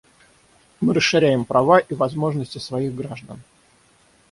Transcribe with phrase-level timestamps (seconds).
[0.79, 3.39] Мы расширяем права и возможности своих граждан.